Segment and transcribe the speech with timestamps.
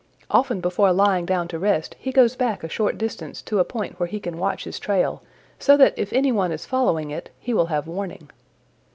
[0.31, 3.99] Often before lying down to rest he goes back a short distance to a point
[3.99, 5.21] where he can watch his trail,
[5.59, 8.31] so that if any one is following it he will have warning.